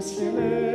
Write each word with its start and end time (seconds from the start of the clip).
Jerusalem. 0.00 0.65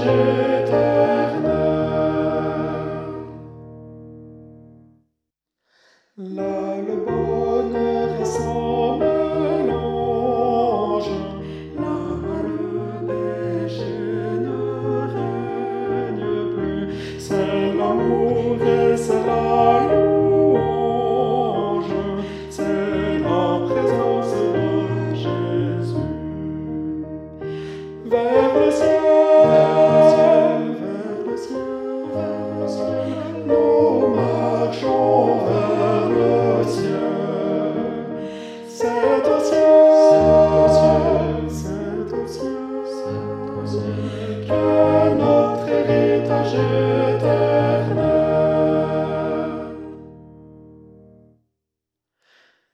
Jerusalem. 0.00 0.49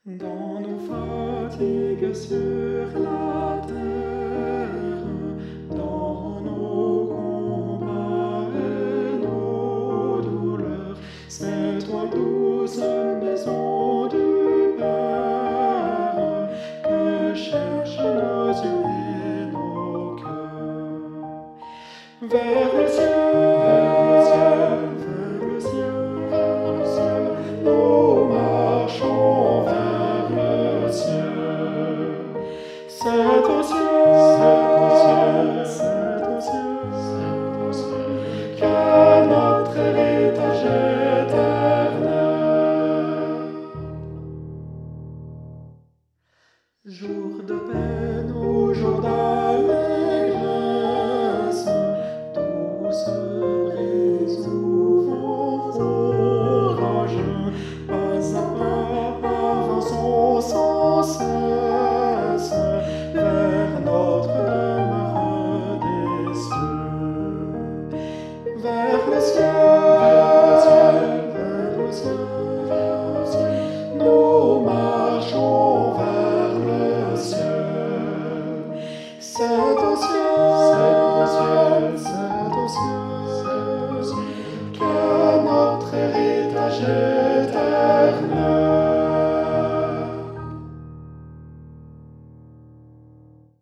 Dans 0.07 0.61
nos 0.61 0.79
fatigues 0.87 2.13
sur 2.13 2.97
la 2.97 3.61
terre, 3.67 4.69
dans 5.69 6.39
nos 6.45 7.07
combats 7.07 8.47
et 8.55 9.17
nos 9.19 10.21
douleurs, 10.21 10.97
c'est 11.27 11.85
toi 11.85 12.05
douce 12.09 12.79
maison 13.21 14.07
du 14.07 14.77
Père 14.77 16.47
que 16.85 17.35
cherchent 17.35 17.99
nos 17.99 18.47
yeux 18.63 18.85
et 19.25 19.51
nos 19.51 20.15
cœurs. 20.15 21.51
Vers 22.21 22.81
le 22.81 22.87
ciel. 22.87 23.16
Jus, 33.77 33.83
mon 34.79 34.89
Dieu, 34.97 35.21
mon 35.45 35.63
Dieu, 35.63 35.93
mon 36.23 36.39
Dieu, 36.39 37.31
mon 37.59 37.69
Dieu, 37.71 38.01
car 38.57 39.17
notre 39.27 39.77
héritage 39.77 40.65
éternel, 41.25 42.17
jour 46.85 47.43
de 47.43 47.53
paix, 47.53 48.33
aujourd'hui. 48.33 49.46